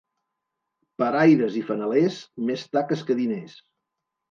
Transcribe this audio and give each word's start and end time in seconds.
Paraires 1.03 1.59
i 1.61 1.61
fanalers, 1.67 2.19
més 2.51 2.67
taques 2.79 3.07
que 3.11 3.21
diners. 3.23 3.57